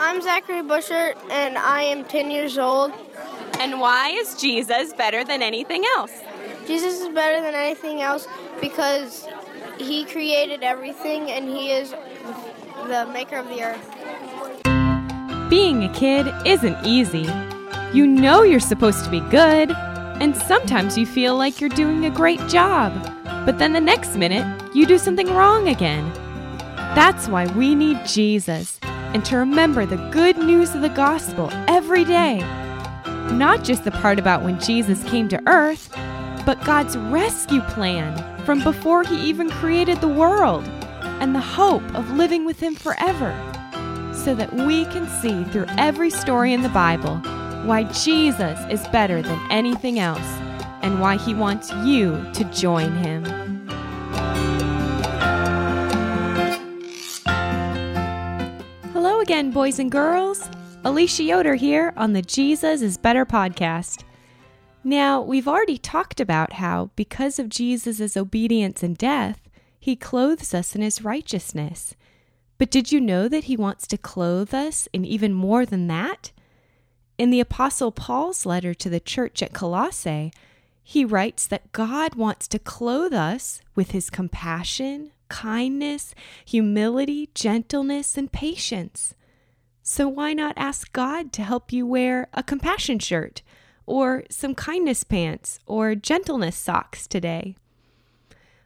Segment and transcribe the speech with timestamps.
[0.00, 2.92] I'm Zachary Bushert, and I am 10 years old.
[3.58, 6.12] And why is Jesus better than anything else?
[6.68, 8.28] Jesus is better than anything else
[8.60, 9.26] because
[9.76, 11.90] he created everything and he is
[12.86, 15.50] the maker of the earth.
[15.50, 17.28] Being a kid isn't easy.
[17.92, 22.10] You know you're supposed to be good, and sometimes you feel like you're doing a
[22.10, 22.92] great job,
[23.44, 24.46] but then the next minute
[24.76, 26.08] you do something wrong again.
[26.94, 28.78] That's why we need Jesus
[29.14, 32.38] and to remember the good news of the gospel every day.
[33.32, 35.90] Not just the part about when Jesus came to earth,
[36.44, 40.64] but God's rescue plan from before he even created the world
[41.20, 43.34] and the hope of living with him forever.
[44.14, 47.16] So that we can see through every story in the Bible
[47.64, 50.18] why Jesus is better than anything else
[50.82, 53.24] and why he wants you to join him.
[59.38, 60.50] Again, boys and girls.
[60.82, 64.02] Alicia Yoder here on the Jesus is Better podcast.
[64.82, 70.74] Now, we've already talked about how, because of Jesus' obedience and death, he clothes us
[70.74, 71.94] in his righteousness.
[72.58, 76.32] But did you know that he wants to clothe us in even more than that?
[77.16, 80.32] In the Apostle Paul's letter to the church at Colossae,
[80.82, 86.12] he writes that God wants to clothe us with his compassion, kindness,
[86.44, 89.14] humility, gentleness, and patience.
[89.90, 93.40] So why not ask God to help you wear a compassion shirt,
[93.86, 97.56] or some kindness pants, or gentleness socks today?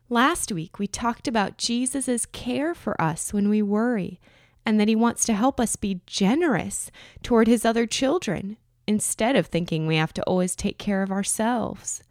[0.08, 4.18] Last week, we talked about Jesus' care for us when we worry,
[4.66, 6.90] and that he wants to help us be generous
[7.22, 8.56] toward his other children
[8.88, 12.02] instead of thinking we have to always take care of ourselves.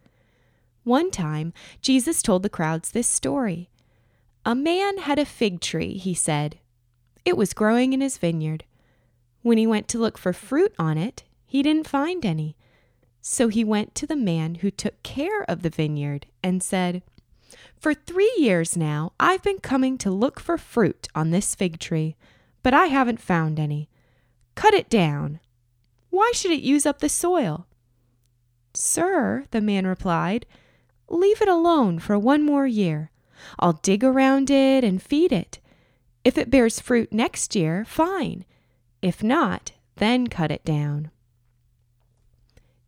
[0.84, 3.68] One time, Jesus told the crowds this story.
[4.46, 6.58] A man had a fig tree, he said.
[7.26, 8.64] It was growing in his vineyard.
[9.42, 12.56] When he went to look for fruit on it, he didn't find any.
[13.20, 17.02] So he went to the man who took care of the vineyard and said,
[17.76, 22.16] For three years now I've been coming to look for fruit on this fig tree,
[22.62, 23.88] but I haven't found any.
[24.54, 25.40] Cut it down.
[26.10, 27.66] Why should it use up the soil?
[28.74, 30.46] Sir, the man replied,
[31.08, 33.10] leave it alone for one more year.
[33.58, 35.58] I'll dig around it and feed it.
[36.24, 38.44] If it bears fruit next year, fine.
[39.02, 41.10] If not, then cut it down.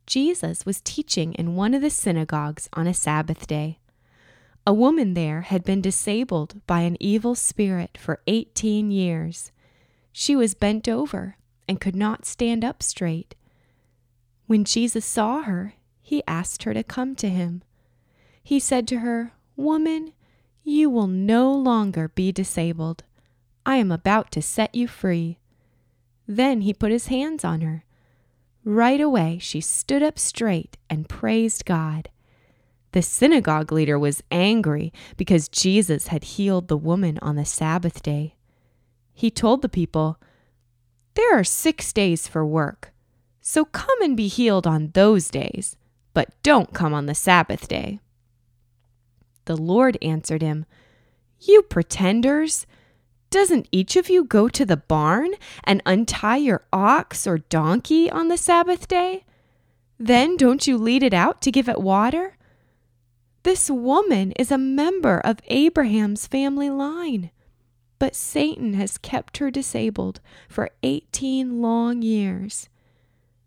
[0.06, 3.78] Jesus was teaching in one of the synagogues on a Sabbath day.
[4.66, 9.50] A woman there had been disabled by an evil spirit for 18 years.
[10.12, 11.36] She was bent over
[11.68, 13.34] and could not stand up straight.
[14.46, 17.62] When Jesus saw her, he asked her to come to him.
[18.42, 20.12] He said to her, Woman,
[20.62, 23.04] you will no longer be disabled.
[23.66, 25.38] I am about to set you free.
[26.26, 27.84] Then he put his hands on her.
[28.64, 32.08] Right away, she stood up straight and praised God.
[32.92, 38.36] The synagogue leader was angry because Jesus had healed the woman on the Sabbath day.
[39.12, 40.20] He told the people,
[41.14, 42.92] There are six days for work,
[43.40, 45.76] so come and be healed on those days,
[46.14, 48.00] but don't come on the Sabbath day.
[49.44, 50.64] The Lord answered him,
[51.40, 52.66] You pretenders!
[53.34, 55.32] Doesn't each of you go to the barn
[55.64, 59.24] and untie your ox or donkey on the Sabbath day?
[59.98, 62.36] Then don't you lead it out to give it water?
[63.42, 67.32] This woman is a member of Abraham's family line,
[67.98, 72.68] but Satan has kept her disabled for 18 long years.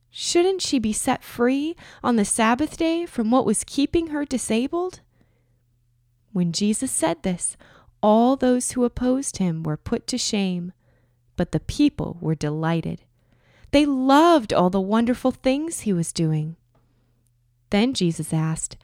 [0.10, 5.00] Shouldn't she be set free on the Sabbath day from what was keeping her disabled?
[6.34, 7.56] When Jesus said this,
[8.08, 10.72] all those who opposed him were put to shame,
[11.36, 13.02] but the people were delighted.
[13.72, 16.56] They loved all the wonderful things he was doing.
[17.70, 18.78] Then Jesus asked,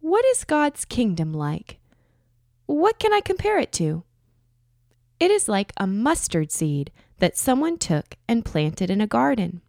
[0.00, 1.78] What is God's kingdom like?
[2.66, 4.02] What can I compare it to?
[5.20, 9.60] It is like a mustard seed that someone took and planted in a garden.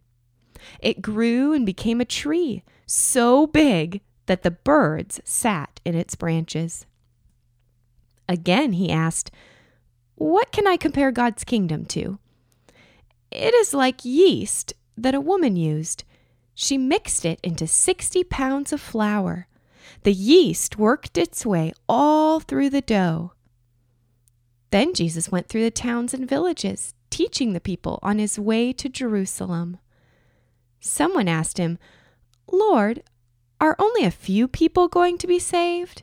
[0.80, 6.86] It grew and became a tree so big that the birds sat in its branches.
[8.28, 9.30] Again, he asked,
[10.16, 12.18] What can I compare God's kingdom to?
[13.30, 16.04] It is like yeast that a woman used.
[16.54, 19.46] She mixed it into 60 pounds of flour.
[20.02, 23.32] The yeast worked its way all through the dough.
[24.70, 28.88] Then Jesus went through the towns and villages, teaching the people on his way to
[28.88, 29.78] Jerusalem.
[30.80, 31.78] Someone asked him,
[32.50, 33.02] Lord,
[33.60, 36.02] are only a few people going to be saved?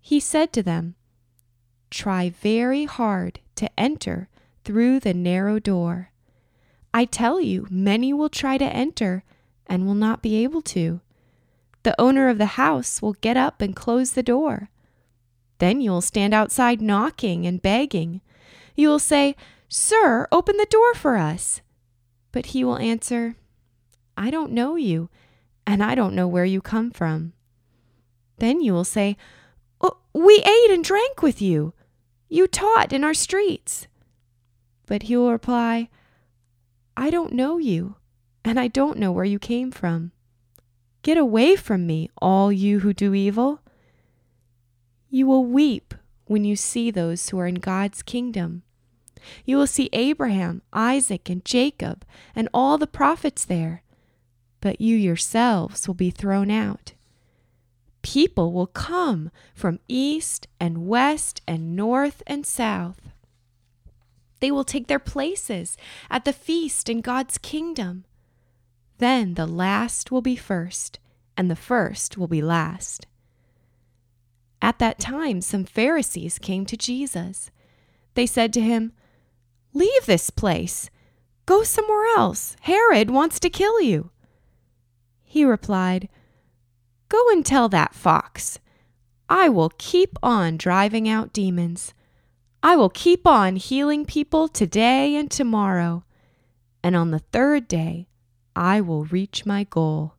[0.00, 0.96] He said to them,
[1.92, 4.30] Try very hard to enter
[4.64, 6.10] through the narrow door,
[6.94, 9.24] I tell you, many will try to enter
[9.66, 11.02] and will not be able to.
[11.82, 14.70] The owner of the house will get up and close the door.
[15.58, 18.22] Then you will stand outside knocking and begging.
[18.74, 19.36] You will say,
[19.68, 21.60] Sir, open the door for us.
[22.30, 23.36] But he will answer,
[24.16, 25.10] I don't know you,
[25.66, 27.34] and I don't know where you come from.
[28.38, 29.18] Then you will say,
[29.80, 31.74] oh, We ate and drank with you.
[32.32, 33.88] You taught in our streets.
[34.86, 35.90] But he will reply,
[36.96, 37.96] I don't know you,
[38.42, 40.12] and I don't know where you came from.
[41.02, 43.60] Get away from me, all you who do evil.
[45.10, 45.92] You will weep
[46.24, 48.62] when you see those who are in God's kingdom.
[49.44, 52.02] You will see Abraham, Isaac, and Jacob,
[52.34, 53.82] and all the prophets there,
[54.62, 56.94] but you yourselves will be thrown out.
[58.02, 63.00] People will come from east and west and north and south.
[64.40, 65.76] They will take their places
[66.10, 68.04] at the feast in God's kingdom.
[68.98, 70.98] Then the last will be first,
[71.36, 73.06] and the first will be last.
[74.60, 77.50] At that time, some Pharisees came to Jesus.
[78.14, 78.92] They said to him,
[79.74, 80.90] Leave this place.
[81.46, 82.56] Go somewhere else.
[82.62, 84.10] Herod wants to kill you.
[85.24, 86.08] He replied,
[87.12, 88.58] Go and tell that fox.
[89.28, 91.92] I will keep on driving out demons.
[92.62, 96.04] I will keep on healing people today and tomorrow.
[96.82, 98.08] And on the third day,
[98.56, 100.14] I will reach my goal.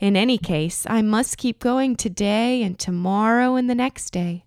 [0.00, 4.46] In any case, I must keep going today and tomorrow and the next day.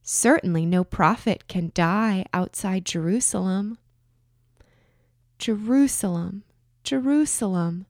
[0.00, 3.76] Certainly, no prophet can die outside Jerusalem.
[5.38, 6.44] Jerusalem,
[6.84, 7.84] Jerusalem,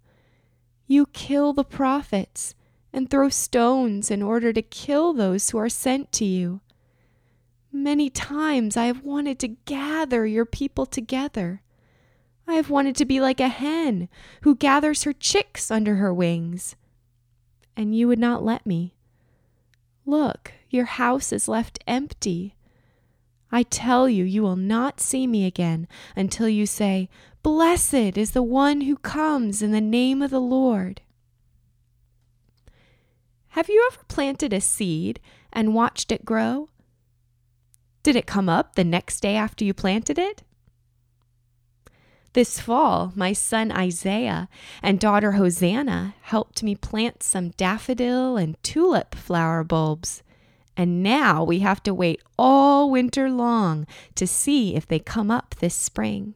[0.89, 2.55] you kill the prophets
[2.93, 6.61] and throw stones in order to kill those who are sent to you.
[7.71, 11.63] Many times I have wanted to gather your people together.
[12.47, 14.09] I have wanted to be like a hen
[14.41, 16.75] who gathers her chicks under her wings.
[17.77, 18.95] And you would not let me.
[20.07, 22.57] Look, your house is left empty.
[23.51, 27.09] I tell you, you will not see me again until you say,
[27.43, 31.01] Blessed is the one who comes in the name of the Lord.
[33.49, 35.21] Have you ever planted a seed
[35.53, 36.69] and watched it grow?
[38.03, 40.43] Did it come up the next day after you planted it?
[42.35, 44.49] This fall, my son Isaiah
[44.83, 50.23] and daughter Hosanna helped me plant some daffodil and tulip flower bulbs.
[50.79, 53.85] And now we have to wait all winter long
[54.15, 56.35] to see if they come up this spring.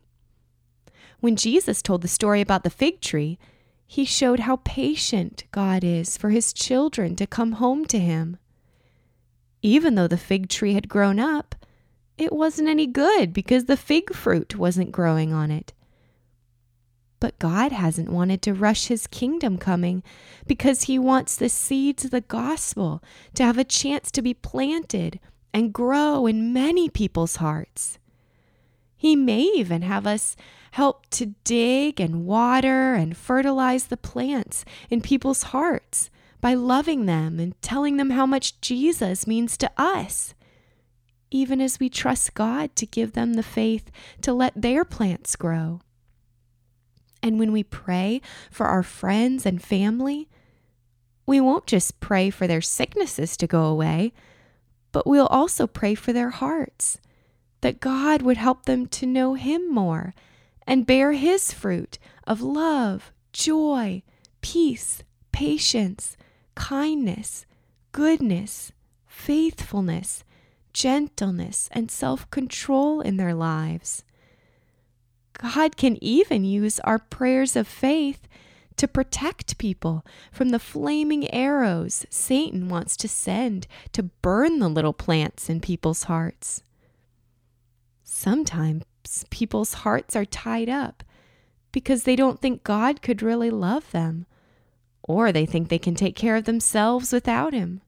[1.21, 3.39] When Jesus told the story about the fig tree,
[3.87, 8.37] he showed how patient God is for his children to come home to him.
[9.63, 11.55] Even though the fig tree had grown up,
[12.19, 15.73] it wasn't any good because the fig fruit wasn't growing on it.
[17.23, 20.03] But God hasn't wanted to rush his kingdom coming
[20.45, 23.01] because he wants the seeds of the gospel
[23.35, 25.21] to have a chance to be planted
[25.55, 28.01] and grow in many people's hearts.
[28.97, 30.35] He may even have us
[30.73, 36.11] help to dig and water and fertilize the plants in people's hearts
[36.41, 40.35] by loving them and telling them how much Jesus means to us,
[41.31, 43.93] even as we trust God to give them the faith
[44.23, 45.83] to let their plants grow.
[47.23, 50.29] And when we pray for our friends and family,
[51.27, 54.13] we won't just pray for their sicknesses to go away,
[54.91, 56.99] but we'll also pray for their hearts,
[57.61, 60.15] that God would help them to know Him more
[60.67, 64.03] and bear His fruit of love, joy,
[64.41, 66.17] peace, patience,
[66.55, 67.47] kindness,
[67.93, 68.73] goodness,
[69.07, 70.25] faithfulness,
[70.73, 74.05] gentleness, and self control in their lives.
[75.43, 78.29] God can even use our prayers of faith
[78.77, 84.93] to protect people from the flaming arrows Satan wants to send to burn the little
[84.93, 86.63] plants in people's hearts.
[88.05, 88.85] Sometimes
[89.31, 91.03] people's hearts are tied up
[91.73, 94.27] because they don't think God could really love them,
[95.03, 97.81] or they think they can take care of themselves without Him.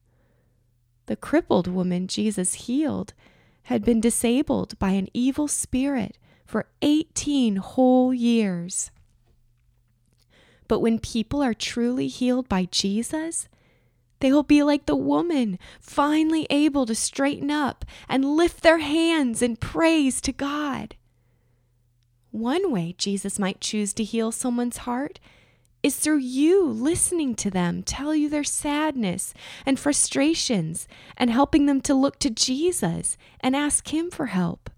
[1.05, 3.13] The crippled woman Jesus healed
[3.63, 8.91] had been disabled by an evil spirit for 18 whole years.
[10.67, 13.47] But when people are truly healed by Jesus,
[14.19, 19.41] they will be like the woman, finally able to straighten up and lift their hands
[19.41, 20.95] in praise to God.
[22.31, 25.19] One way Jesus might choose to heal someone's heart
[25.83, 29.33] is through you listening to them tell you their sadness
[29.65, 34.71] and frustrations and helping them to look to Jesus and ask Him for help.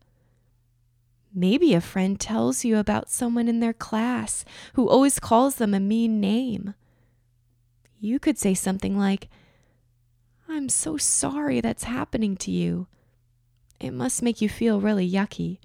[1.33, 5.79] Maybe a friend tells you about someone in their class who always calls them a
[5.79, 6.73] mean name.
[7.99, 9.29] You could say something like,
[10.47, 12.87] I'm so sorry that's happening to you.
[13.79, 15.59] It must make you feel really yucky.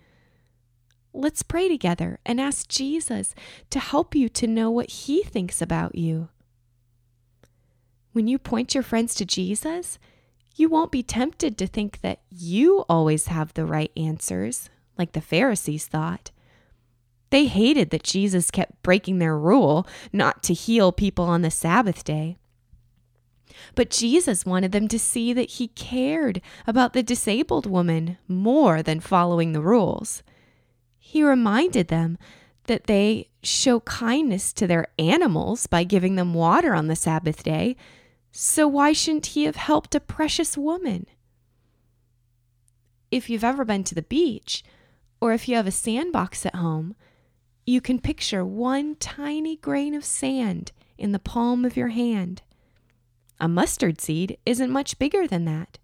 [1.15, 3.35] Let's pray together and ask Jesus
[3.71, 6.29] to help you to know what he thinks about you.
[8.13, 9.99] When you point your friends to Jesus,
[10.57, 14.69] you won't be tempted to think that you always have the right answers,
[15.03, 16.31] like the Pharisees thought.
[17.31, 22.05] They hated that Jesus kept breaking their rule not to heal people on the Sabbath
[22.05, 22.37] day.
[23.75, 29.01] But Jesus wanted them to see that he cared about the disabled woman more than
[29.01, 30.23] following the rules.
[31.01, 32.17] He reminded them
[32.67, 37.77] that they show kindness to their animals by giving them water on the Sabbath day
[38.33, 41.07] so why shouldn't he have helped a precious woman?
[43.11, 44.65] If you've ever been to the beach,
[45.23, 46.97] or if you have a sandbox at home,
[47.65, 52.43] you can picture one tiny grain of sand in the palm of your hand.
[53.39, 55.79] A mustard seed isn't much bigger than that.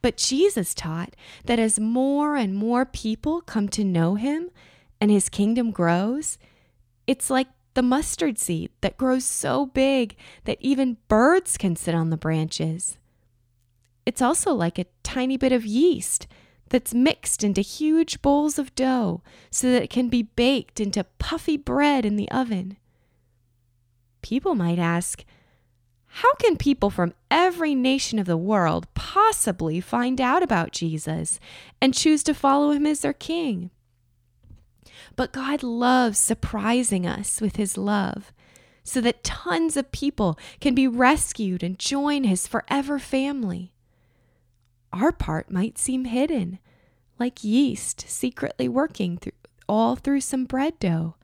[0.00, 4.50] But Jesus taught that as more and more people come to know him
[5.00, 6.36] and his kingdom grows,
[7.06, 12.10] it's like the mustard seed that grows so big that even birds can sit on
[12.10, 12.98] the branches.
[14.04, 16.26] It's also like a tiny bit of yeast
[16.72, 21.58] that's mixed into huge bowls of dough so that it can be baked into puffy
[21.58, 22.78] bread in the oven.
[24.22, 25.22] People might ask,
[26.06, 31.38] how can people from every nation of the world possibly find out about Jesus
[31.80, 33.70] and choose to follow him as their king?
[35.14, 38.32] But God loves surprising us with his love
[38.82, 43.72] so that tons of people can be rescued and join his forever family.
[44.92, 46.58] Our part might seem hidden,
[47.18, 49.32] like yeast secretly working through,
[49.68, 51.16] all through some bread dough.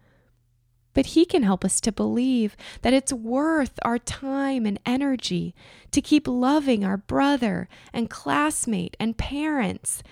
[0.94, 5.54] But he can help us to believe that it's worth our time and energy
[5.90, 10.02] to keep loving our brother and classmate and parents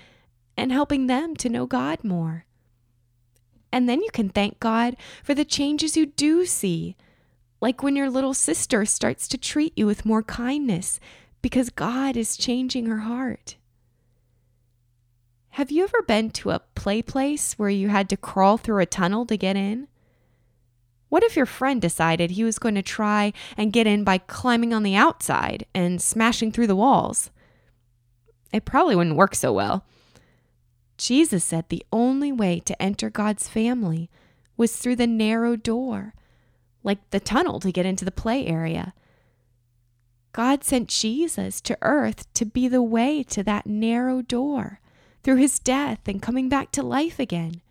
[0.56, 2.44] and helping them to know God more.
[3.72, 6.94] And then you can thank God for the changes you do see,
[7.60, 11.00] like when your little sister starts to treat you with more kindness
[11.46, 13.54] because God is changing her heart.
[15.50, 18.84] Have you ever been to a play place where you had to crawl through a
[18.84, 19.86] tunnel to get in?
[21.08, 24.74] What if your friend decided he was going to try and get in by climbing
[24.74, 27.30] on the outside and smashing through the walls?
[28.52, 29.84] It probably wouldn't work so well.
[30.98, 34.10] Jesus said the only way to enter God's family
[34.56, 36.12] was through the narrow door,
[36.82, 38.94] like the tunnel to get into the play area.
[40.36, 44.80] God sent Jesus to earth to be the way to that narrow door
[45.22, 47.62] through his death and coming back to life again.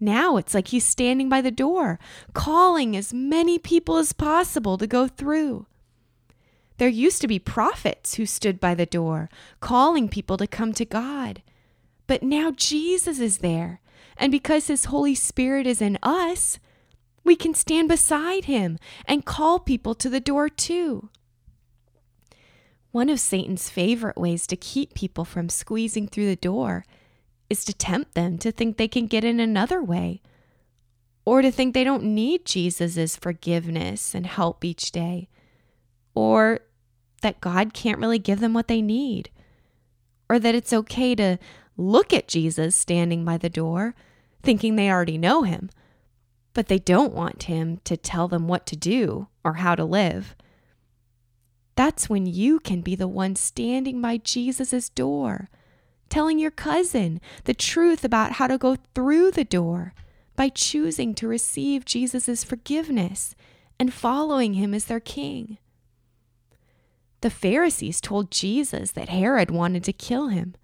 [0.00, 1.98] Now it's like he's standing by the door,
[2.32, 5.66] calling as many people as possible to go through.
[6.78, 9.28] There used to be prophets who stood by the door,
[9.60, 11.42] calling people to come to God.
[12.06, 13.82] But now Jesus is there.
[14.16, 16.58] And because his Holy Spirit is in us,
[17.22, 21.10] we can stand beside him and call people to the door too.
[22.96, 26.86] One of Satan's favorite ways to keep people from squeezing through the door
[27.50, 30.22] is to tempt them to think they can get in another way,
[31.26, 35.28] or to think they don't need Jesus' forgiveness and help each day,
[36.14, 36.60] or
[37.20, 39.28] that God can't really give them what they need,
[40.30, 41.36] or that it's okay to
[41.76, 43.94] look at Jesus standing by the door,
[44.42, 45.68] thinking they already know him,
[46.54, 50.34] but they don't want him to tell them what to do or how to live.
[51.76, 55.50] That's when you can be the one standing by Jesus' door,
[56.08, 59.92] telling your cousin the truth about how to go through the door
[60.34, 63.34] by choosing to receive Jesus' forgiveness
[63.78, 65.58] and following him as their king.
[67.20, 70.54] The Pharisees told Jesus that Herod wanted to kill him,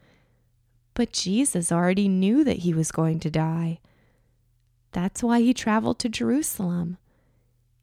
[0.95, 3.81] but Jesus already knew that he was going to die.
[4.92, 6.99] That's why he traveled to Jerusalem.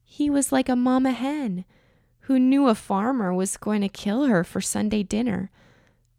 [0.03, 1.65] He was like a mama hen
[2.29, 5.49] who knew a farmer was going to kill her for Sunday dinner,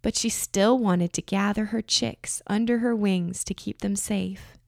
[0.02, 4.58] but she still wanted to gather her chicks under her wings to keep them safe.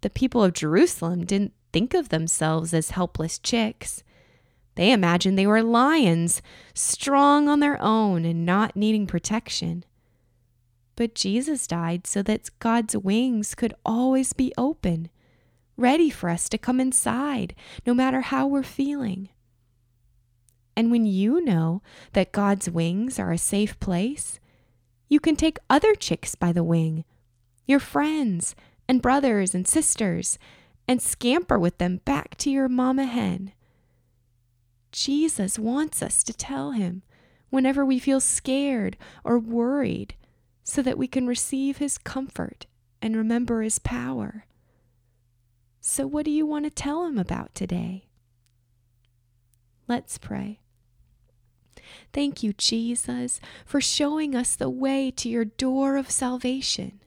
[0.00, 4.02] The people of Jerusalem didn't think of themselves as helpless chicks.
[4.74, 6.40] They imagined they were lions,
[6.72, 9.84] strong on their own and not needing protection.
[10.96, 15.10] But Jesus died so that God's wings could always be open,
[15.76, 17.54] ready for us to come inside,
[17.86, 19.28] no matter how we're feeling.
[20.76, 24.38] And when you know that God's wings are a safe place,
[25.08, 27.04] you can take other chicks by the wing
[27.66, 28.54] your friends
[28.88, 30.38] and brothers and sisters,
[30.86, 33.52] and scamper with them back to your mama hen.
[34.92, 37.02] Jesus wants us to tell him
[37.50, 40.14] whenever we feel scared or worried
[40.62, 42.66] so that we can receive his comfort
[43.02, 44.46] and remember his power.
[45.80, 48.06] So, what do you want to tell him about today?
[49.88, 50.60] Let's pray.
[52.12, 57.00] Thank you, Jesus, for showing us the way to your door of salvation.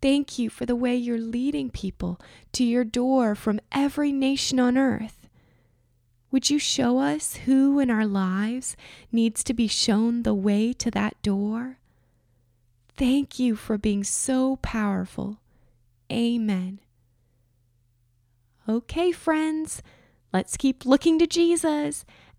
[0.00, 2.20] Thank you for the way you're leading people
[2.52, 5.28] to your door from every nation on earth.
[6.32, 8.76] Would you show us who in our lives
[9.12, 11.78] needs to be shown the way to that door?
[12.96, 15.38] Thank you for being so powerful.
[16.10, 16.80] Amen.
[18.68, 19.82] Okay, friends,
[20.32, 22.04] let's keep looking to Jesus,